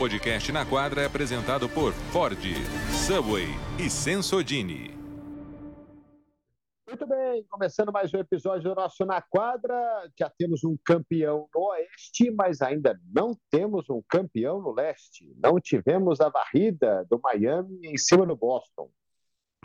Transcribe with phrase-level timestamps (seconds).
[0.00, 2.40] podcast na quadra é apresentado por Ford,
[3.06, 3.44] Subway
[3.78, 4.94] e Sensodini.
[6.88, 10.10] Muito bem, começando mais um episódio do nosso Na Quadra.
[10.18, 15.30] Já temos um campeão no Oeste, mas ainda não temos um campeão no Leste.
[15.36, 18.90] Não tivemos a varrida do Miami em cima do Boston.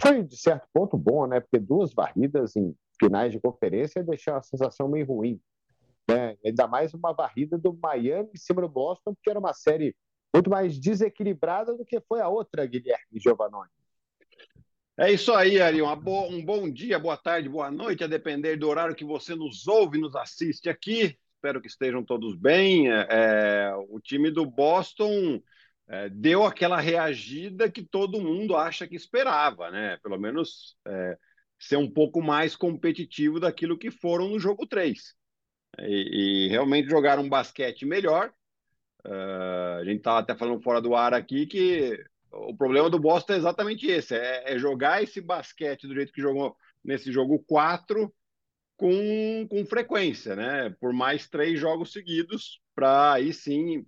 [0.02, 1.40] Foi, de certo ponto, bom, né?
[1.40, 5.40] Porque duas varridas em finais de conferência deixam uma sensação meio ruim.
[6.10, 6.36] Né?
[6.46, 9.96] Ainda mais uma varrida do Miami em cima do Boston, porque era uma série
[10.36, 13.70] muito mais desequilibrada do que foi a outra, Guilherme Giovannoni.
[14.98, 15.80] É isso aí, Ari.
[16.02, 16.28] Bo...
[16.28, 19.98] Um bom dia, boa tarde, boa noite, a depender do horário que você nos ouve,
[19.98, 21.18] nos assiste aqui.
[21.36, 22.92] Espero que estejam todos bem.
[22.92, 23.08] É...
[23.10, 25.42] é o time do Boston
[25.88, 29.98] é, deu aquela reagida que todo mundo acha que esperava, né?
[30.02, 31.18] Pelo menos é,
[31.60, 35.14] ser um pouco mais competitivo daquilo que foram no jogo 3.
[35.80, 38.34] E, e realmente jogaram um basquete melhor.
[39.06, 43.34] Uh, a gente estava até falando fora do ar aqui que o problema do Boston
[43.34, 48.12] é exatamente esse: é, é jogar esse basquete do jeito que jogou nesse jogo 4
[48.76, 50.76] com, com frequência, né?
[50.80, 53.86] Por mais três jogos seguidos, para aí sim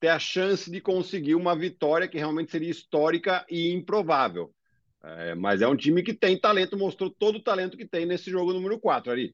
[0.00, 4.54] ter a chance de conseguir uma vitória que realmente seria histórica e improvável.
[5.02, 8.30] É, mas é um time que tem talento, mostrou todo o talento que tem nesse
[8.30, 9.32] jogo número 4, Ari.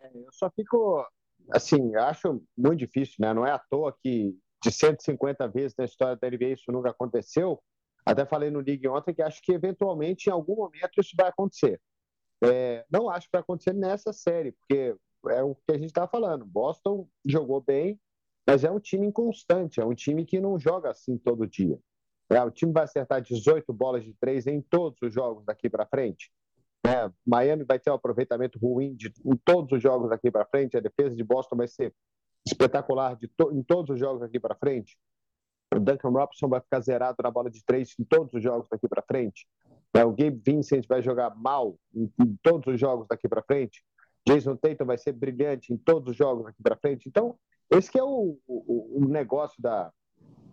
[0.00, 1.04] É, eu só fico,
[1.50, 3.32] assim, acho muito difícil, né?
[3.32, 7.60] Não é à toa que de 150 vezes na história da NBA isso nunca aconteceu.
[8.06, 11.80] Até falei no League ontem que acho que eventualmente, em algum momento, isso vai acontecer.
[12.42, 14.94] É, não acho que vai acontecer nessa série, porque
[15.28, 16.44] é o que a gente está falando.
[16.44, 17.98] Boston jogou bem,
[18.46, 21.78] mas é um time inconstante, é um time que não joga assim todo dia.
[22.30, 25.86] É, o time vai acertar 18 bolas de três em todos os jogos daqui para
[25.86, 26.30] frente.
[26.86, 30.76] É, Miami vai ter um aproveitamento ruim de, em todos os jogos daqui para frente.
[30.76, 31.94] A defesa de Boston vai ser
[32.46, 34.98] espetacular de to, em todos os jogos daqui para frente.
[35.74, 38.86] O Duncan Robinson vai ficar zerado na bola de três em todos os jogos daqui
[38.86, 39.46] para frente.
[39.94, 43.82] É, o Gabe Vincent vai jogar mal em, em todos os jogos daqui para frente.
[44.26, 47.08] Jason Tatum vai ser brilhante em todos os jogos daqui para frente.
[47.08, 47.38] Então,
[47.70, 49.90] esse que é o, o, o negócio da,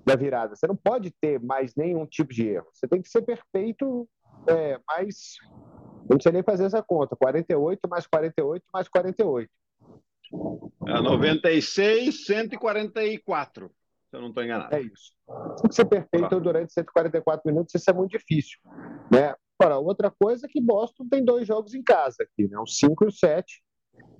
[0.06, 0.56] da virada.
[0.56, 2.68] Você não pode ter mais nenhum tipo de erro.
[2.74, 4.08] Você tem que ser perfeito,
[4.48, 5.36] é, mais.
[6.12, 7.16] Eu não sei nem fazer essa conta.
[7.16, 9.50] 48 mais 48 mais 48.
[10.86, 13.72] É 96, 144,
[14.10, 14.76] se eu não estou enganado.
[14.76, 15.14] É isso.
[15.62, 18.60] Tem que ser perfeito durante 144 minutos, isso é muito difícil.
[19.10, 19.34] Né?
[19.58, 22.60] Agora, outra coisa é que Boston tem dois jogos em casa aqui, né?
[22.60, 23.64] o 5 e o 7.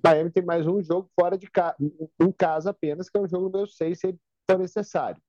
[0.02, 3.50] Miami tem mais um jogo fora de casa, em casa apenas, que é o jogo
[3.50, 4.16] número 6, se
[4.50, 5.20] for necessário.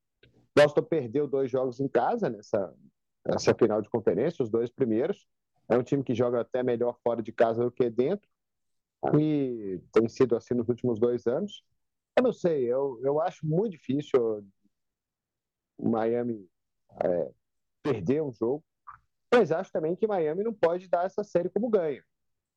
[0.55, 2.73] Boston perdeu dois jogos em casa nessa,
[3.25, 5.27] nessa final de conferência, os dois primeiros.
[5.69, 8.27] É um time que joga até melhor fora de casa do que dentro.
[9.19, 11.63] E tem sido assim nos últimos dois anos.
[12.15, 14.45] Eu não sei, eu, eu acho muito difícil
[15.77, 16.47] o Miami
[17.03, 17.31] é,
[17.81, 18.63] perder um jogo.
[19.33, 22.03] Mas acho também que Miami não pode dar essa série como ganho.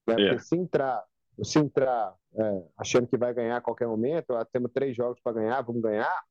[0.06, 0.14] Né?
[0.14, 0.28] É.
[0.28, 1.04] Porque se entrar,
[1.42, 5.32] se entrar é, achando que vai ganhar a qualquer momento, ah, temos três jogos para
[5.32, 6.24] ganhar, vamos ganhar,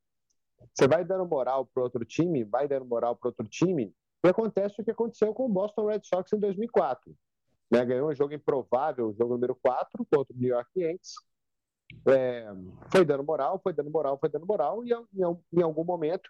[0.74, 3.94] você vai dando moral para outro time, vai dando moral para outro time,
[4.25, 7.16] e acontece o que aconteceu com o Boston Red Sox em 2004.
[7.72, 7.86] Né?
[7.86, 11.13] Ganhou um jogo improvável, o jogo número 4 contra o New York Yankees.
[12.08, 12.47] É,
[12.91, 16.30] foi dando moral, foi dando moral, foi dando moral, e em, em algum momento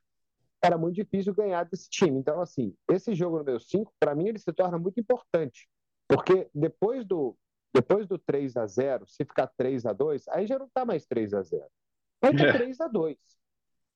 [0.61, 2.19] era muito difícil ganhar desse time.
[2.19, 5.69] Então, assim, esse jogo número 5, para mim, ele se torna muito importante,
[6.07, 7.37] porque depois do,
[7.75, 11.05] depois do 3 a 0 se ficar 3 a 2 aí já não está mais
[11.05, 11.65] 3 a 0
[12.21, 13.17] vai ter 3 a 2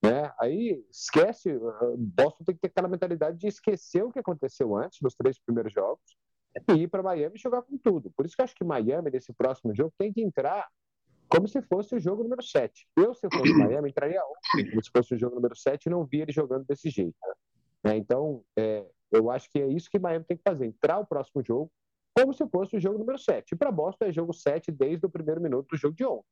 [0.02, 0.32] né?
[0.40, 1.58] Aí esquece,
[1.98, 5.74] Boston tem que ter aquela mentalidade de esquecer o que aconteceu antes, nos três primeiros
[5.74, 6.18] jogos,
[6.70, 8.12] e ir para Miami e jogar com tudo.
[8.12, 10.68] Por isso que eu acho que Miami, nesse próximo jogo, tem que entrar
[11.28, 12.88] como se fosse o jogo número 7.
[12.98, 16.06] Eu, se fosse Miami, entraria ontem como se fosse o jogo número 7 e não
[16.06, 17.16] via ele jogando desse jeito.
[17.84, 17.98] Né?
[17.98, 21.44] Então, é, eu acho que é isso que Miami tem que fazer: entrar o próximo
[21.44, 21.72] jogo
[22.16, 23.54] como se fosse o jogo número 7.
[23.54, 26.28] E para Boston é jogo 7 desde o primeiro minuto do jogo de ontem.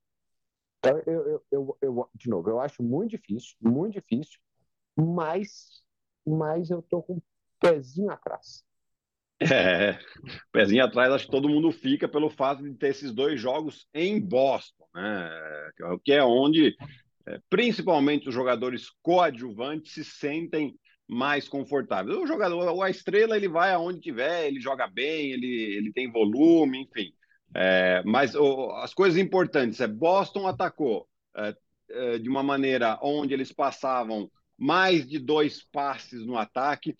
[0.79, 4.39] Então, eu, eu, eu, eu, de novo, eu acho muito difícil, muito difícil,
[4.95, 5.83] mas,
[6.25, 7.21] mas eu tô com um
[7.59, 8.65] pezinho atrás.
[9.39, 9.99] É,
[10.51, 14.19] pezinho atrás, acho que todo mundo fica pelo fato de ter esses dois jogos em
[14.19, 15.29] Boston, né?
[16.03, 16.75] Que é onde,
[17.27, 20.75] é, principalmente, os jogadores coadjuvantes se sentem
[21.07, 22.17] mais confortáveis.
[22.17, 26.81] O jogador, a estrela, ele vai aonde tiver, ele joga bem, ele, ele tem volume,
[26.81, 27.13] enfim.
[27.55, 31.55] É, mas o, as coisas importantes é Boston atacou é,
[31.89, 36.95] é, de uma maneira onde eles passavam mais de dois passes no ataque.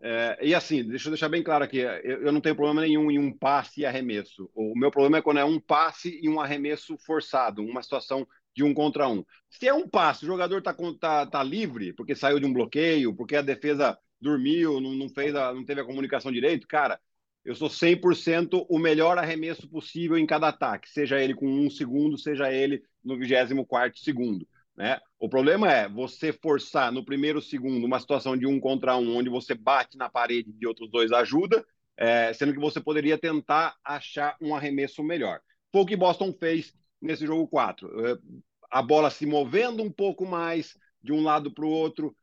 [0.00, 3.10] É, e assim, deixa eu deixar bem claro aqui, eu, eu, não tenho problema nenhum
[3.10, 4.48] em um passe e arremesso.
[4.54, 8.62] O meu problema é quando é um passe e um arremesso forçado, uma situação de
[8.62, 9.24] um contra um.
[9.50, 13.14] Se é um passe, o jogador está tá, tá livre, porque saiu de um bloqueio,
[13.14, 17.00] porque a defesa dormiu, não, não, fez a, não teve a comunicação direito, cara,
[17.48, 22.18] eu sou 100% o melhor arremesso possível em cada ataque, seja ele com um segundo,
[22.18, 24.46] seja ele no 24 segundo.
[24.76, 25.00] Né?
[25.18, 29.30] O problema é você forçar no primeiro segundo uma situação de um contra um, onde
[29.30, 31.64] você bate na parede de outros dois ajuda,
[31.96, 35.40] é, sendo que você poderia tentar achar um arremesso melhor.
[35.72, 38.08] Foi o que Boston fez nesse jogo 4.
[38.08, 38.18] É,
[38.70, 42.14] a bola se movendo um pouco mais de um lado para o outro,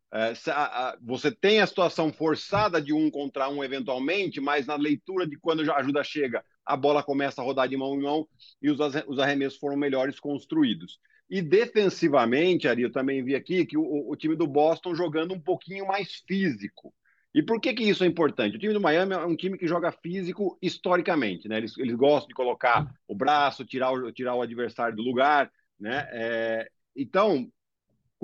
[1.02, 5.70] você tem a situação forçada de um contra um eventualmente, mas na leitura de quando
[5.70, 8.28] a ajuda chega, a bola começa a rodar de mão em mão
[8.62, 11.00] e os, os arremessos foram melhores construídos.
[11.30, 15.40] E defensivamente, Ari, eu também vi aqui que o, o, time do Boston jogando um
[15.40, 16.94] pouquinho mais físico.
[17.34, 18.56] E por que, que isso é importante?
[18.56, 21.58] O time do Miami é um time que joga físico historicamente, né?
[21.58, 26.08] Eles, eles gostam de colocar o braço, tirar o, tirar o adversário do lugar, né?
[26.12, 27.52] É, então,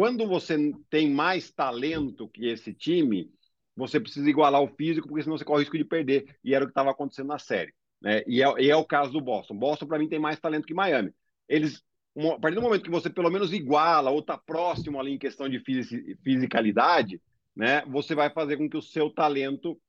[0.01, 0.57] quando você
[0.89, 3.31] tem mais talento que esse time,
[3.75, 6.39] você precisa igualar o físico, porque senão você corre o risco de perder.
[6.44, 7.71] E era o que estava acontecendo na série.
[8.01, 8.24] Né?
[8.25, 9.53] E, é, e é o caso do Boston.
[9.53, 11.13] Boston, para mim, tem mais talento que Miami.
[11.48, 11.83] Eles,
[12.18, 15.48] a partir do momento que você pelo menos iguala ou está próximo ali em questão
[15.48, 15.62] de
[16.24, 17.21] fisicalidade,
[17.56, 19.80] né, você vai fazer com que o seu talento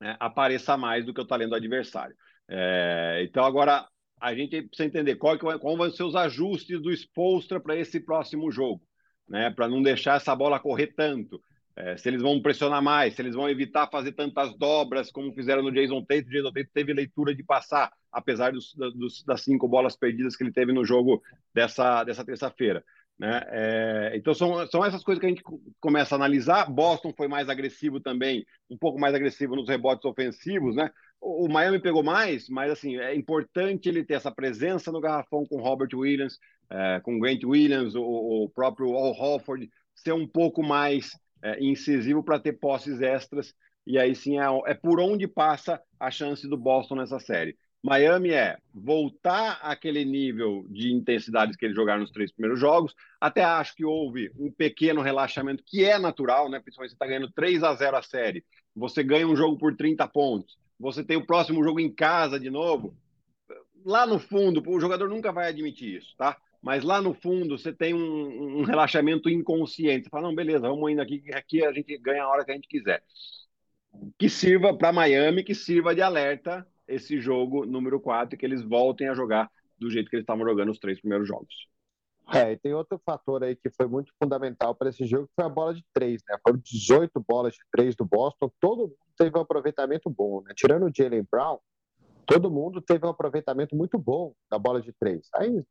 [0.00, 2.16] né, apareça mais do que o talento do adversário.
[2.48, 3.86] É, então, agora,
[4.18, 8.50] a gente precisa entender qual, qual vão ser os ajustes do Spolstra para esse próximo
[8.50, 8.80] jogo
[9.28, 11.40] né, para não deixar essa bola correr tanto.
[11.76, 15.62] É, se eles vão pressionar mais, se eles vão evitar fazer tantas dobras como fizeram
[15.62, 16.28] no Jason Tate.
[16.28, 20.44] O Jason Tate teve leitura de passar, apesar dos, dos, das cinco bolas perdidas que
[20.44, 21.20] ele teve no jogo
[21.52, 22.84] dessa, dessa terça-feira.
[23.18, 23.40] Né?
[23.46, 25.42] É, então são, são essas coisas que a gente
[25.80, 26.70] começa a analisar.
[26.70, 30.90] Boston foi mais agressivo também, um pouco mais agressivo nos rebotes ofensivos, né?
[31.20, 35.44] O, o Miami pegou mais, mas assim é importante ele ter essa presença no garrafão
[35.46, 36.38] com Robert Williams,
[36.70, 41.12] é, com Grant Williams, o, o próprio Al Hofford, ser um pouco mais
[41.42, 43.54] é, incisivo para ter posses extras.
[43.86, 47.56] E aí sim é, é por onde passa a chance do Boston nessa série.
[47.84, 52.94] Miami é voltar àquele nível de intensidade que eles jogaram nos três primeiros jogos.
[53.20, 56.60] Até acho que houve um pequeno relaxamento, que é natural, né?
[56.60, 58.42] Principalmente você está ganhando 3 a 0 a série.
[58.74, 60.56] Você ganha um jogo por 30 pontos.
[60.80, 62.96] Você tem o próximo jogo em casa de novo.
[63.84, 66.38] Lá no fundo, o jogador nunca vai admitir isso, tá?
[66.64, 70.04] Mas lá no fundo você tem um, um relaxamento inconsciente.
[70.04, 72.54] Você fala, não, beleza, vamos indo aqui, aqui a gente ganha a hora que a
[72.54, 73.04] gente quiser.
[74.18, 79.08] Que sirva para Miami, que sirva de alerta esse jogo número 4 que eles voltem
[79.08, 81.68] a jogar do jeito que eles estavam jogando os três primeiros jogos.
[82.32, 85.44] É, e tem outro fator aí que foi muito fundamental para esse jogo, que foi
[85.44, 86.38] a bola de três, né?
[86.42, 90.54] Foram 18 bolas de três do Boston, todo mundo teve um aproveitamento bom, né?
[90.56, 91.58] Tirando o Jalen Brown,
[92.24, 95.28] todo mundo teve um aproveitamento muito bom da bola de três.
[95.34, 95.62] Aí,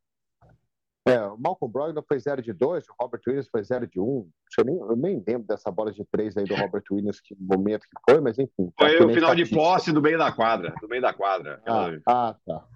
[1.06, 4.02] é, o Malcolm Brogdon foi 0 de 2, o Robert Williams foi 0 de 1.
[4.02, 4.30] Um.
[4.56, 7.82] Eu, nem, eu nem lembro dessa bola de três aí do Robert Williams, que momento
[7.82, 8.72] que foi, mas enfim.
[8.76, 11.60] Tá foi o final de posse do meio da quadra, do meio da quadra.
[11.66, 12.66] Ah, ah tá.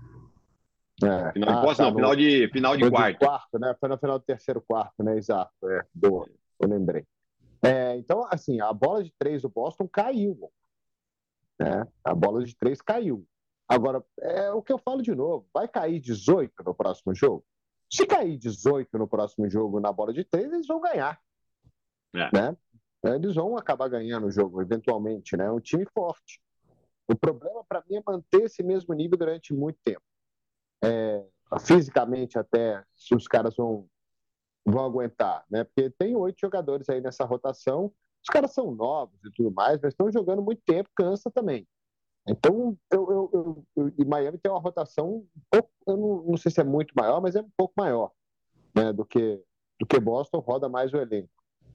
[1.03, 1.33] É.
[1.33, 3.19] Final de ah, posse, tá, não, final de, final de quarto.
[3.19, 3.75] quarto, né?
[3.81, 5.17] Foi no final do terceiro quarto, né?
[5.17, 5.53] Exato.
[5.65, 6.29] É, do,
[6.61, 7.07] eu lembrei.
[7.63, 10.51] É, então, assim, a bola de três do Boston caiu.
[11.59, 11.87] Né?
[12.05, 13.25] A bola de três caiu.
[13.67, 17.45] Agora, é o que eu falo de novo: vai cair 18 no próximo jogo?
[17.91, 21.21] Se cair 18 no próximo jogo na bola de três, eles vão ganhar.
[22.15, 22.31] É.
[22.33, 22.57] Né?
[23.15, 25.37] Eles vão acabar ganhando o jogo, eventualmente.
[25.37, 25.47] Né?
[25.47, 26.41] É um time forte.
[27.07, 30.03] O problema para mim é manter esse mesmo nível durante muito tempo
[30.83, 31.25] é,
[31.61, 33.89] fisicamente até se os caras vão,
[34.65, 35.65] vão aguentar, né?
[35.65, 39.93] Porque tem oito jogadores aí nessa rotação, os caras são novos e tudo mais, mas
[39.93, 41.67] estão jogando muito tempo, cansa também.
[42.27, 46.51] Então, eu, eu, eu, e Miami tem uma rotação um pouco, eu não, não, sei
[46.51, 48.13] se é muito maior, mas é um pouco maior
[48.75, 49.43] né, do, que,
[49.81, 51.31] do que Boston, roda mais o elenco.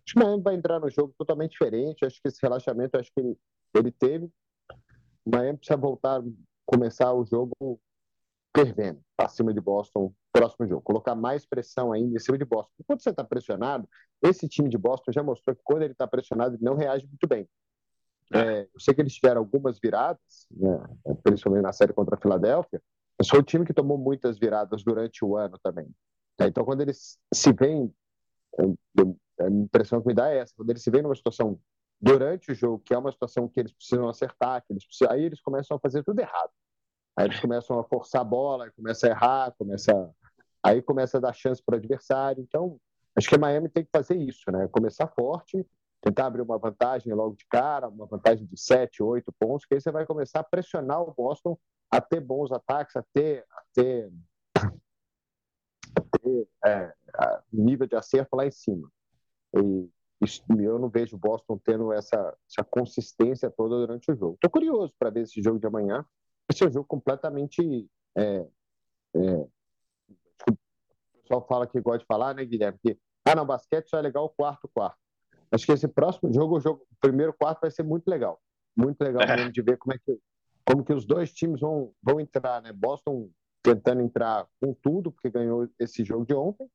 [0.06, 3.20] Acho que Miami vai entrar no jogo totalmente diferente, acho que esse relaxamento acho que
[3.20, 3.38] ele,
[3.76, 4.30] ele teve.
[5.26, 6.22] Miami precisa voltar,
[6.66, 7.80] começar o jogo
[8.56, 10.82] fervendo acima de Boston próximo jogo.
[10.82, 12.72] Colocar mais pressão ainda em cima de Boston.
[12.86, 13.88] Quando você está pressionado,
[14.22, 17.28] esse time de Boston já mostrou que quando ele está pressionado, ele não reage muito
[17.28, 17.48] bem.
[18.34, 20.84] É, eu sei que eles tiveram algumas viradas, né,
[21.24, 22.82] principalmente na série contra a Filadélfia,
[23.18, 25.88] mas foi o time que tomou muitas viradas durante o ano também.
[26.40, 27.94] É, então, quando eles se veem,
[29.40, 31.60] a impressão que me dá é essa, quando eles se veem numa situação
[32.02, 35.24] durante o jogo, que é uma situação que eles precisam acertar, que eles precisam, aí
[35.24, 36.52] eles começam a fazer tudo errado.
[37.16, 40.12] Aí eles começam a forçar a bola, começa a errar, começa
[40.63, 42.42] aí começa a dar chance para o adversário.
[42.42, 42.80] Então,
[43.16, 44.68] acho que a Miami tem que fazer isso, né?
[44.70, 45.66] Começar forte,
[46.04, 49.82] tentar abrir uma vantagem logo de cara, uma vantagem de 7, 8 pontos, que aí
[49.82, 51.58] você vai começar a pressionar o Boston
[51.90, 54.12] a ter bons ataques, a ter, a ter,
[55.96, 56.94] a ter é,
[57.52, 58.92] nível de acerto lá em cima.
[59.56, 59.90] E
[60.60, 64.34] eu não vejo o Boston tendo essa, essa consistência toda durante o jogo.
[64.34, 66.06] Estou curioso para ver esse jogo de amanhã.
[66.52, 67.90] Esse é um jogo completamente.
[68.18, 68.46] É,
[69.16, 69.48] é,
[70.50, 70.58] o
[71.22, 72.80] pessoal fala que gosta de falar, né, Guilherme?
[72.80, 75.03] Que ah, no basquete só é legal o quarto quarto.
[75.54, 78.42] Acho que esse próximo jogo, o, jogo, o primeiro quarto vai ser muito legal.
[78.76, 79.50] Muito legal é.
[79.50, 80.20] de ver como é que
[80.66, 82.72] como que os dois times vão, vão entrar, né?
[82.72, 83.30] Boston
[83.62, 86.70] tentando entrar com tudo, porque ganhou esse jogo de ontem,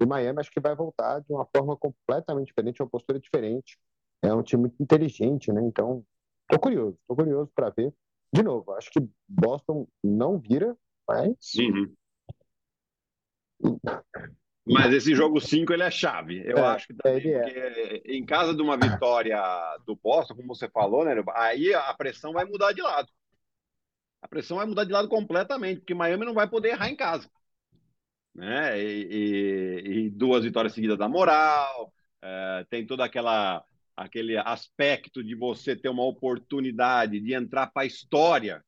[0.00, 3.78] e Miami acho que vai voltar de uma forma completamente diferente, uma postura diferente.
[4.20, 5.62] É um time muito inteligente, né?
[5.62, 6.04] Então,
[6.48, 7.94] tô curioso, tô curioso para ver.
[8.32, 10.76] De novo, acho que Boston não vira,
[11.08, 11.36] mas.
[11.56, 11.94] Uhum.
[14.64, 16.42] Mas esse jogo 5 ele é chave.
[16.46, 18.00] Eu é, acho que também, é.
[18.04, 19.40] em casa de uma vitória
[19.84, 21.14] do Boston, como você falou, né?
[21.34, 23.08] Aí a pressão vai mudar de lado.
[24.20, 27.28] A pressão vai mudar de lado completamente, porque Miami não vai poder errar em casa.
[28.32, 28.80] Né?
[28.80, 31.92] E, e, e duas vitórias seguidas da moral,
[32.22, 33.64] é, tem todo aquela,
[33.96, 38.64] aquele aspecto de você ter uma oportunidade de entrar para a história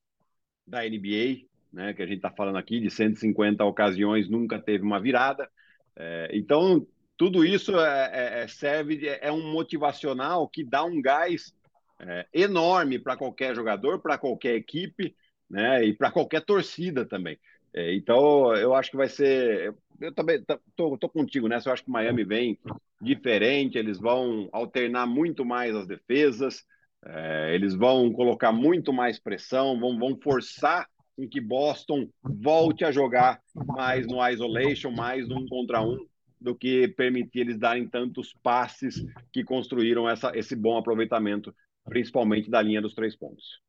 [0.66, 1.94] da NBA, né?
[1.94, 5.48] Que a gente está falando aqui de 150 ocasiões, nunca teve uma virada.
[5.96, 6.86] É, então,
[7.16, 11.54] tudo isso é, é, é serve, de, é um motivacional que dá um gás
[12.00, 15.14] é, enorme para qualquer jogador, para qualquer equipe,
[15.48, 15.84] né?
[15.84, 17.38] E para qualquer torcida também.
[17.72, 19.74] É, então, eu acho que vai ser.
[20.00, 20.42] Eu também
[20.76, 21.68] tô, tô contigo nessa.
[21.68, 22.58] Eu acho que o Miami vem
[23.00, 23.78] diferente.
[23.78, 26.64] Eles vão alternar muito mais as defesas.
[27.52, 33.40] Eles vão colocar muito mais pressão, vão, vão forçar em que Boston volte a jogar
[33.54, 35.98] mais no isolation, mais no um contra um,
[36.40, 41.54] do que permitir eles darem tantos passes que construíram essa, esse bom aproveitamento,
[41.84, 43.62] principalmente da linha dos três pontos.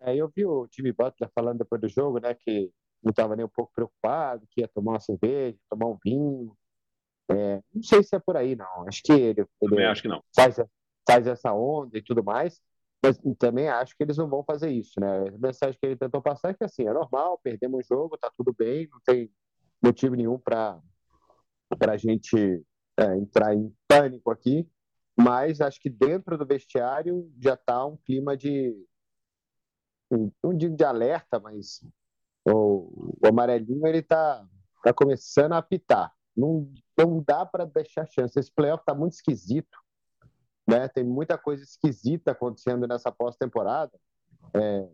[0.00, 2.70] É, eu vi o Jimmy Butler falando depois do jogo, né, que
[3.02, 6.52] não estava nem um pouco preocupado, que ia tomar uma cerveja, tomar um vinho.
[7.30, 8.86] É, não sei se é por aí, não.
[8.86, 10.22] Acho que ele, ele acho que não.
[10.34, 10.56] Faz,
[11.06, 12.60] faz essa onda e tudo mais.
[13.02, 15.28] Mas também acho que eles não vão fazer isso, né?
[15.28, 18.30] A mensagem que ele tentou passar é que assim, é normal, perdemos o jogo, tá
[18.36, 19.30] tudo bem, não tem
[19.82, 20.80] motivo nenhum para
[21.80, 22.64] a gente
[22.98, 24.68] é, entrar em pânico aqui,
[25.16, 28.74] mas acho que dentro do vestiário já está um clima de
[30.42, 31.84] não digo de alerta, mas
[32.44, 34.46] o, o amarelinho ele tá,
[34.82, 36.12] tá começando a apitar.
[36.36, 38.38] Não, não dá para deixar chance.
[38.38, 39.78] Esse playoff tá muito esquisito.
[40.68, 40.86] Né?
[40.88, 43.92] Tem muita coisa esquisita acontecendo nessa pós-temporada.
[44.54, 44.88] É,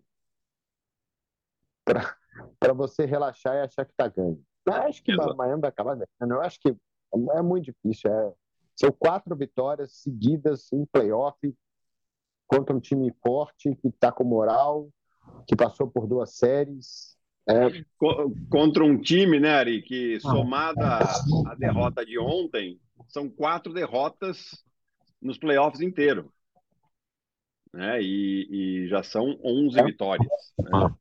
[2.59, 4.41] para você relaxar e achar que está ganho.
[4.65, 6.35] Eu acho que o Miami vai acabar ganhando.
[6.35, 8.11] Eu acho que é muito difícil.
[8.11, 8.33] É,
[8.77, 11.39] são quatro vitórias seguidas em playoff
[12.47, 14.89] contra um time forte que está com moral,
[15.47, 17.17] que passou por duas séries.
[17.49, 17.85] É...
[18.49, 20.99] Contra um time, né, Ari, que somada
[21.47, 24.65] a derrota de ontem, são quatro derrotas
[25.25, 26.31] nos playoffs inteiro.
[27.73, 28.01] Né?
[28.01, 30.29] E, e já são 11 vitórias.
[30.59, 30.95] Né?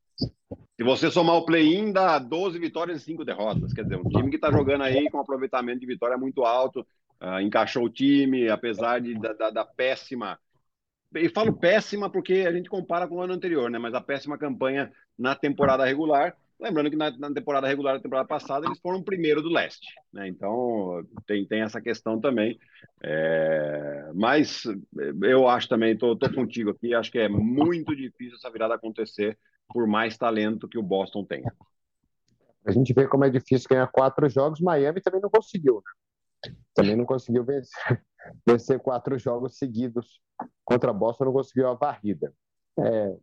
[0.76, 3.72] Se você somar o play-in, dá 12 vitórias e 5 derrotas.
[3.72, 6.80] Quer dizer, um time que está jogando aí com aproveitamento de vitória muito alto,
[7.22, 10.36] uh, encaixou o time, apesar de, da, da, péssima.
[11.14, 13.78] E falo péssima porque a gente compara com o ano anterior, né?
[13.78, 16.36] Mas a péssima campanha na temporada regular.
[16.60, 20.28] Lembrando que na, na, temporada regular da temporada passada eles foram primeiro do leste, né?
[20.28, 22.58] Então tem, tem essa questão também.
[23.02, 24.62] É, mas
[25.22, 29.86] eu acho também, estou contigo aqui, acho que é muito difícil essa virada acontecer, por
[29.86, 31.52] mais talento que o Boston tenha.
[32.66, 36.54] A gente vê como é difícil ganhar quatro jogos, Miami também não conseguiu, né?
[36.72, 37.72] Também não conseguiu vencer,
[38.46, 40.20] vencer quatro jogos seguidos
[40.64, 42.32] contra Boston, não conseguiu a varrida.
[42.78, 43.16] É,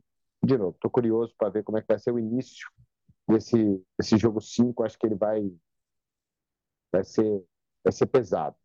[0.43, 2.67] de novo, estou curioso para ver como é que vai ser o início
[3.27, 4.83] desse, desse jogo 5.
[4.83, 5.41] Acho que ele vai,
[6.91, 7.43] vai, ser,
[7.83, 8.55] vai ser pesado.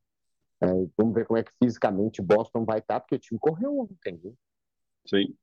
[0.61, 4.17] É, vamos ver como é que fisicamente Boston vai estar, porque o time correu ontem.
[4.17, 4.37] Viu?
[5.07, 5.37] Sim.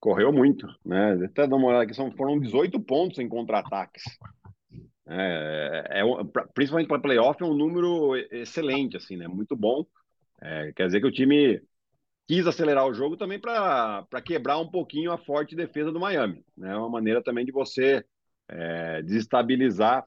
[0.00, 1.12] Correu muito, né?
[1.26, 4.02] Até dar uma olhada aqui, são, foram 18 pontos em contra-ataques.
[5.06, 6.04] É, é, é
[6.54, 9.28] principalmente para playoff, é um número excelente, assim, né?
[9.28, 9.84] Muito bom.
[10.40, 11.60] É, quer dizer que o time
[12.30, 16.44] quis acelerar o jogo também para quebrar um pouquinho a forte defesa do Miami.
[16.58, 16.76] É né?
[16.76, 18.04] uma maneira também de você
[18.46, 20.06] é, desestabilizar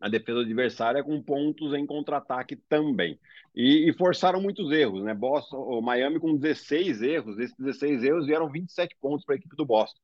[0.00, 3.18] a defesa adversária com pontos em contra-ataque também.
[3.52, 5.12] E, e, forçaram muitos erros, né?
[5.12, 9.56] Boston, o Miami com 16 erros, esses 16 erros vieram 27 pontos para a equipe
[9.56, 9.98] do Boston.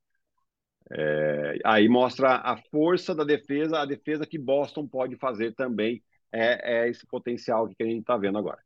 [0.90, 6.87] É, aí mostra a força da defesa, a defesa que Boston pode fazer também é,
[6.87, 8.58] é esse potencial que a gente está vendo agora.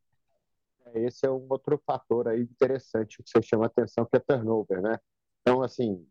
[0.94, 4.98] Esse é um outro fator aí interessante que você chama atenção, que é turnover, né?
[5.40, 6.06] Então, assim,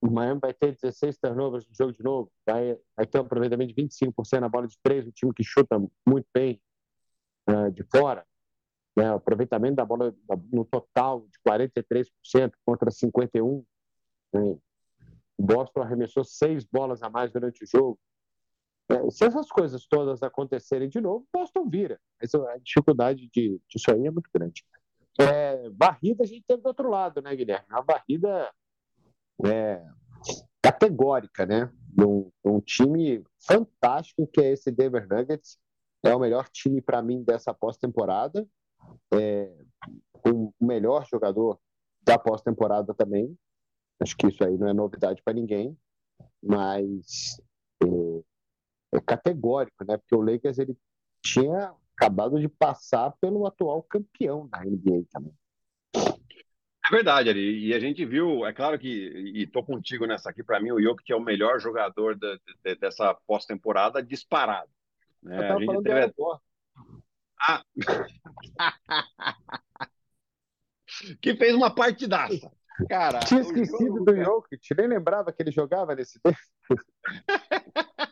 [0.00, 3.74] o Miami vai ter 16 turnovers no jogo de novo, vai, vai ter um aproveitamento
[3.74, 6.60] de 25% na bola de três, um time que chuta muito bem
[7.48, 8.26] uh, de fora.
[8.96, 9.10] Né?
[9.12, 10.14] O aproveitamento da bola
[10.52, 13.64] no total de 43% contra 51%.
[14.32, 14.58] Né?
[15.36, 17.98] O Boston arremessou seis bolas a mais durante o jogo.
[18.90, 22.00] É, se essas coisas todas acontecerem de novo, Boston vira.
[22.20, 24.64] Mas a dificuldade de, disso aí é muito grande.
[25.18, 27.66] É, barrida a gente teve do outro lado, né, Guilherme?
[27.70, 28.50] Uma barrida
[29.46, 29.84] é,
[30.60, 31.70] categórica, né?
[31.98, 35.56] Um, um time fantástico que é esse Denver Nuggets.
[36.02, 38.44] É o melhor time para mim dessa pós-temporada.
[39.14, 39.54] É,
[40.26, 41.60] o melhor jogador
[42.02, 43.38] da pós-temporada também.
[44.00, 45.78] Acho que isso aí não é novidade para ninguém,
[46.42, 47.38] mas
[48.92, 49.96] é, é, categórico, né?
[49.96, 50.76] Porque o Lakers ele
[51.22, 55.34] tinha acabado de passar pelo atual campeão da NBA também.
[55.94, 57.66] É verdade, Ari.
[57.66, 60.80] E a gente viu, é claro que, e tô contigo nessa aqui, para mim o
[60.80, 64.70] Jokic é o melhor jogador de, de, dessa pós-temporada disparado.
[65.22, 65.36] Né?
[65.36, 66.14] Eu tava falando teve...
[67.40, 67.62] ah.
[71.20, 72.50] que fez uma partidaça.
[72.88, 76.38] Cara, Tinha esquecido jogo, do Jokic, nem lembrava que ele jogava nesse tempo.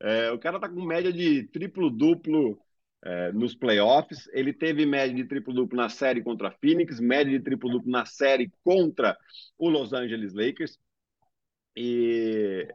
[0.00, 2.58] é, o cara tá com média de triplo-duplo
[3.04, 4.28] é, nos playoffs.
[4.32, 8.50] Ele teve média de triplo-duplo na série contra a Phoenix, média de triplo-duplo na série
[8.64, 9.16] contra
[9.58, 10.78] o Los Angeles Lakers.
[11.74, 12.68] E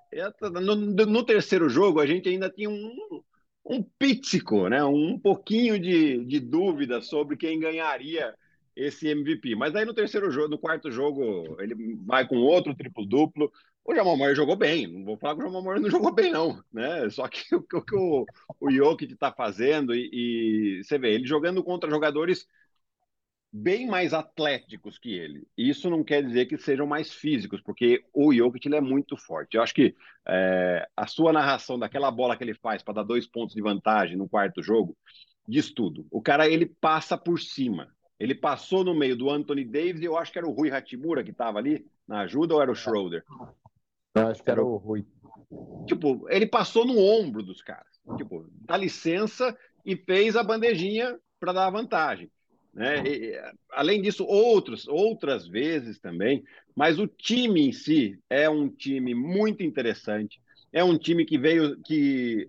[0.62, 3.22] no, no, terceiro jogo, a gente ainda tinha um,
[3.64, 3.84] um
[4.70, 4.84] né?
[4.84, 8.34] um pouquinho de, de dúvida sobre quem ganharia
[8.76, 9.56] esse MVP.
[9.56, 13.52] Mas aí no terceiro jogo, no quarto jogo, ele vai com outro triplo-duplo.
[13.88, 16.30] O Jamal Murray jogou bem, não vou falar que o Jamal Murray não jogou bem,
[16.30, 16.62] não.
[16.74, 17.10] Né?
[17.10, 18.26] Só que o que o,
[18.60, 22.46] o Jokic está fazendo, e, e, você vê, ele jogando contra jogadores
[23.50, 25.48] bem mais atléticos que ele.
[25.58, 29.56] Isso não quer dizer que sejam mais físicos, porque o Jokic ele é muito forte.
[29.56, 29.96] Eu acho que
[30.28, 34.18] é, a sua narração daquela bola que ele faz para dar dois pontos de vantagem
[34.18, 34.98] no quarto jogo
[35.48, 36.06] diz tudo.
[36.12, 37.88] O cara ele passa por cima.
[38.20, 41.24] Ele passou no meio do Anthony Davis e eu acho que era o Rui Hatimura
[41.24, 43.24] que estava ali na ajuda ou era o Schroeder?
[44.22, 45.06] Eu acho que era o Rui.
[45.88, 47.88] Tipo, ele passou no ombro dos caras.
[48.18, 52.30] Tipo, dá licença e fez a bandejinha para dar a vantagem.
[52.74, 53.04] Né?
[53.08, 56.44] E, além disso, outros, outras vezes também,
[56.76, 60.40] mas o time em si é um time muito interessante.
[60.72, 62.46] É um time que veio que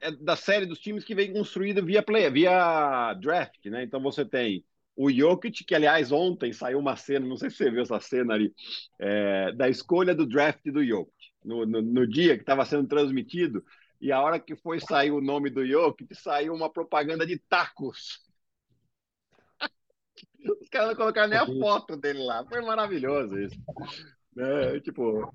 [0.00, 3.82] é da série dos times que veio construído via play, via draft, né?
[3.82, 4.64] Então você tem
[5.02, 8.34] o Jokic, que aliás ontem saiu uma cena, não sei se você viu essa cena
[8.34, 8.54] ali,
[8.98, 13.64] é, da escolha do draft do Jokic, no, no, no dia que estava sendo transmitido,
[13.98, 18.20] e a hora que foi sair o nome do Jokic, saiu uma propaganda de tacos.
[20.60, 22.44] Os caras não colocaram nem a foto dele lá.
[22.46, 23.58] Foi maravilhoso isso.
[24.36, 25.32] É, tipo,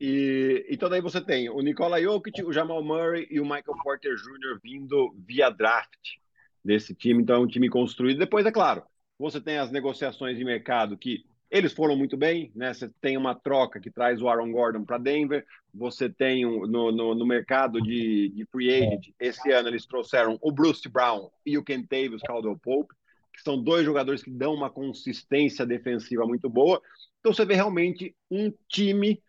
[0.00, 4.16] e então daí você tem o Nikola Jokic, o Jamal Murray e o Michael Porter
[4.16, 4.58] Jr.
[4.62, 6.16] vindo via draft
[6.64, 7.22] desse time.
[7.22, 8.18] Então é um time construído.
[8.18, 8.82] Depois, é claro,
[9.18, 12.74] você tem as negociações de mercado que eles foram muito bem, né?
[12.74, 16.90] Você tem uma troca que traz o Aaron Gordon para Denver, você tem um, no,
[16.90, 21.56] no, no, mercado de, de free agent, esse ano eles trouxeram o Bruce Brown e
[21.56, 22.94] o Kentavious Caldwell Pope,
[23.32, 26.82] que são dois jogadores que dão uma consistência defensiva muito boa.
[27.20, 29.22] Então você vê realmente um time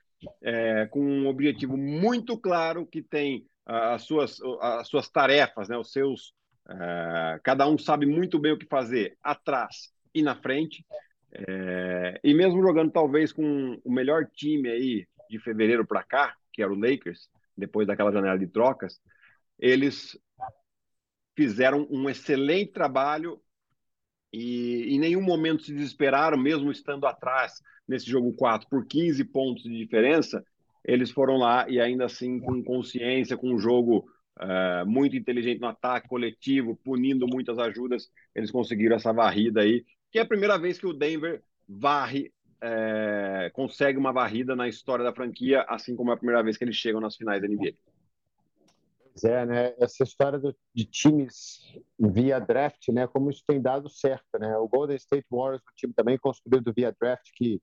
[0.44, 5.78] é, com um objetivo muito claro, que tem uh, as, suas, as suas tarefas, né?
[5.78, 6.34] os seus
[6.68, 10.86] Uh, cada um sabe muito bem o que fazer atrás e na frente.
[11.32, 16.62] É, e mesmo jogando talvez com o melhor time aí de fevereiro para cá, que
[16.62, 19.02] era o Lakers, depois daquela janela de trocas,
[19.60, 20.18] eles
[21.36, 23.42] fizeram um excelente trabalho
[24.32, 29.64] e em nenhum momento se desesperaram, mesmo estando atrás nesse jogo 4 por 15 pontos
[29.64, 30.44] de diferença,
[30.84, 34.06] eles foram lá e ainda assim com consciência, com um jogo
[34.40, 40.20] uh, muito inteligente no ataque coletivo, punindo muitas ajudas, eles conseguiram essa varrida aí, que
[40.20, 45.14] é a primeira vez que o Denver varre, é, consegue uma varrida na história da
[45.14, 47.74] franquia, assim como é a primeira vez que eles chegam nas finais da NBA.
[49.16, 49.74] Pois é, né?
[49.78, 51.62] Essa história do, de times
[51.98, 53.08] via draft, né?
[53.08, 54.58] Como isso tem dado certo, né?
[54.58, 57.62] O Golden State Warriors, um time também construído via draft que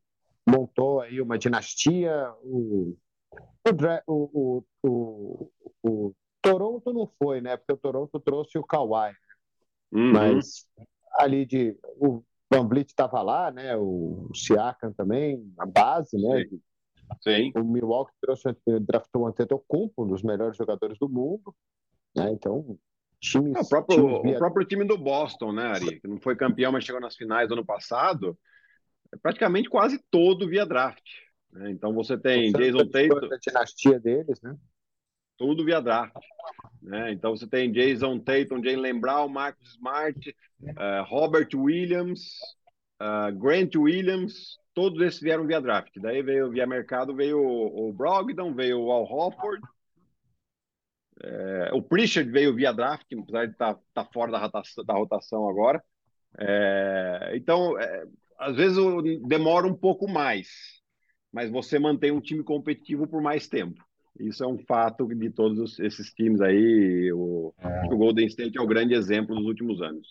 [0.48, 2.32] montou aí uma dinastia.
[2.42, 2.96] O,
[4.06, 5.50] o, o,
[5.82, 7.57] o, Toronto não foi, né?
[7.57, 9.14] Porque o Toronto trouxe o Kawhi.
[9.92, 10.12] Uhum.
[10.12, 10.66] Mas
[11.18, 11.78] ali de.
[11.98, 13.76] O Van Vliet estava lá, né?
[13.76, 16.44] O Siakam também, a base, né?
[16.44, 16.61] Sim.
[17.20, 17.52] Sim.
[17.57, 21.55] O Milwaukee trouxe, draftou o Antetokounmpo, um dos melhores jogadores do mundo.
[22.14, 22.31] Né?
[22.33, 22.78] Então,
[23.20, 24.37] times, o, próprio, times via...
[24.37, 26.00] o próprio time do Boston, né, Ari?
[26.00, 28.38] Que não foi campeão, mas chegou nas finais do ano passado.
[29.12, 31.05] É praticamente quase todo via draft.
[31.52, 31.70] Né?
[31.70, 33.26] Então você tem Jason Tatum.
[33.33, 34.57] A dinastia deles, né?
[35.42, 36.14] Tudo via draft.
[36.81, 37.11] Né?
[37.11, 42.38] Então você tem Jason Tatum, Jalen Brown, Marcus Smart, uh, Robert Williams,
[43.00, 45.90] uh, Grant Williams, todos esses vieram via draft.
[45.96, 49.61] Daí veio via mercado, veio o, o Brogdon, veio o Al Hofford,
[51.24, 54.94] é, o Pritchard veio via draft, apesar de estar tá, tá fora da rotação, da
[54.94, 55.83] rotação agora.
[56.38, 58.05] É, então, é,
[58.38, 58.78] às vezes
[59.26, 60.48] demora um pouco mais,
[61.33, 63.85] mas você mantém um time competitivo por mais tempo.
[64.18, 67.12] Isso é um fato de todos esses times aí.
[67.12, 67.55] O,
[67.90, 70.07] o Golden State é o grande exemplo dos últimos anos.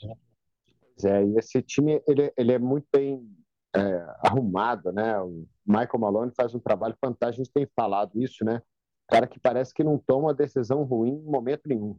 [1.03, 3.27] É, e esse time ele, ele é muito bem
[3.75, 5.19] é, arrumado, né?
[5.19, 7.41] O Michael Malone faz um trabalho fantástico.
[7.41, 8.61] A gente tem falado isso, né?
[9.07, 11.97] Cara que parece que não toma decisão ruim em momento nenhum.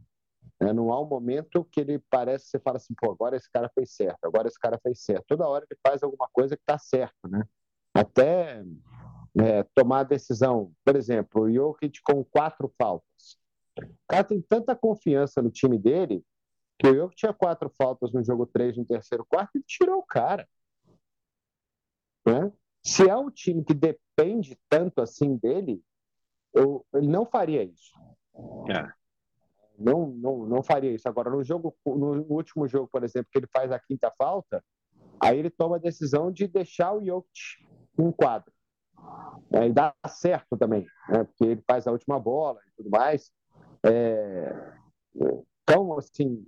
[0.61, 0.73] Né?
[0.73, 3.95] Não há um momento que ele parece, você fala assim, pô, agora esse cara fez
[3.95, 5.25] certo, agora esse cara fez certo.
[5.27, 7.43] Toda hora ele faz alguma coisa que está certo, né?
[7.93, 8.63] Até
[9.39, 13.37] é, tomar a decisão, por exemplo, o Jokic com quatro faltas.
[13.77, 16.23] O cara tem tanta confiança no time dele
[16.77, 20.05] que o Jokic tinha quatro faltas no jogo 3, no terceiro quarto, e tirou o
[20.05, 20.47] cara.
[22.25, 22.51] Né?
[22.83, 25.81] Se é um time que depende tanto assim dele,
[26.53, 27.93] eu, ele não faria isso.
[28.69, 28.91] É.
[29.77, 31.07] Não, não, não faria isso.
[31.09, 34.63] Agora, no jogo, no último jogo, por exemplo, que ele faz a quinta falta,
[35.19, 37.65] aí ele toma a decisão de deixar o Jokic
[37.97, 38.52] em quadro.
[39.51, 41.23] É, e dá certo também, né?
[41.23, 43.31] porque ele faz a última bola e tudo mais.
[43.85, 44.73] É...
[45.63, 46.43] Então, assim,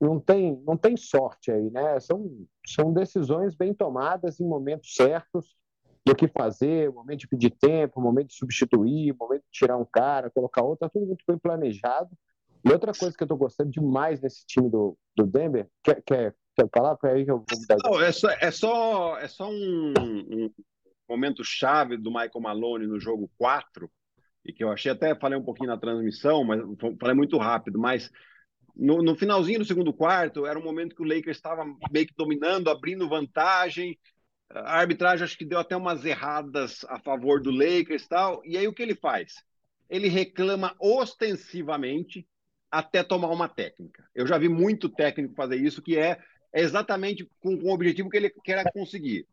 [0.00, 1.98] não tem, não tem sorte aí, né?
[2.00, 2.30] São,
[2.66, 5.56] são decisões bem tomadas em momentos certos
[6.06, 10.30] do que fazer, momento de pedir tempo, momento de substituir, momento de tirar um cara,
[10.30, 12.10] colocar outro, tá tudo muito bem planejado.
[12.62, 16.34] E outra coisa que eu estou gostando demais nesse time do, do Denver, quer, quer,
[16.54, 16.96] quer falar?
[17.04, 17.46] Aí eu vou
[17.84, 20.50] Não, é só, é só, é só um, um
[21.08, 23.90] momento chave do Michael Malone no jogo 4,
[24.44, 26.60] e que eu achei até, falei um pouquinho na transmissão, mas
[27.00, 28.10] falei muito rápido, mas
[28.76, 32.14] no, no, finalzinho do segundo quarto, era um momento que o Lakers estava meio que
[32.16, 33.98] dominando, abrindo vantagem.
[34.50, 38.42] A arbitragem acho que deu até umas erradas a favor do Lakers e tal.
[38.44, 39.34] E aí o que ele faz?
[39.88, 42.26] Ele reclama ostensivamente
[42.70, 44.04] até tomar uma técnica.
[44.12, 46.18] Eu já vi muito técnico fazer isso, que é
[46.62, 49.26] exatamente com, com o objetivo que ele quer conseguir.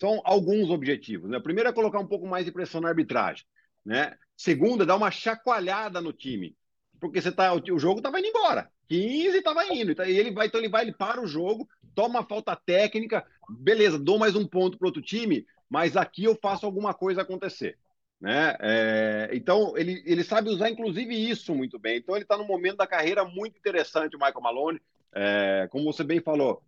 [0.00, 1.30] São alguns objetivos.
[1.30, 1.38] Né?
[1.40, 3.44] Primeiro é colocar um pouco mais de pressão na arbitragem.
[3.84, 4.16] Né?
[4.36, 6.56] Segundo, é dar uma chacoalhada no time.
[7.00, 8.70] Porque você tá, o jogo estava indo embora.
[8.88, 9.92] 15 estava indo.
[10.02, 13.98] E ele vai, então ele vai, ele para o jogo, toma a falta técnica, beleza,
[13.98, 17.78] dou mais um ponto para outro time, mas aqui eu faço alguma coisa acontecer.
[18.20, 18.56] Né?
[18.60, 21.98] É, então, ele, ele sabe usar, inclusive, isso muito bem.
[21.98, 24.80] Então, ele está num momento da carreira muito interessante, o Michael Malone.
[25.14, 26.62] É, como você bem falou,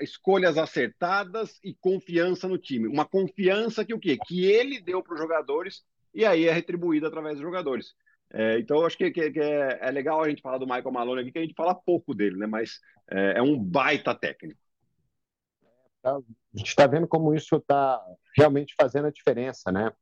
[0.00, 2.88] escolhas acertadas e confiança no time.
[2.88, 4.16] Uma confiança que o quê?
[4.26, 7.94] Que ele deu para os jogadores e aí é retribuída através dos jogadores.
[8.30, 11.20] É, então, acho que, que, que é, é, legal a gente falar do Michael Malone
[11.22, 12.46] aqui, que a gente fala pouco dele, né?
[12.46, 12.78] mas
[13.10, 14.60] é, é um baita técnico.
[16.02, 18.00] Tá, a gente está vendo como isso está
[18.36, 19.92] realmente fazendo a diferença, né?